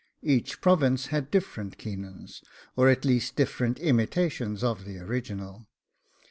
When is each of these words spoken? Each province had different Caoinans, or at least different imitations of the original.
Each 0.23 0.59
province 0.61 1.05
had 1.13 1.29
different 1.29 1.77
Caoinans, 1.77 2.41
or 2.75 2.89
at 2.89 3.05
least 3.05 3.35
different 3.35 3.77
imitations 3.77 4.63
of 4.63 4.83
the 4.83 4.97
original. 4.97 5.67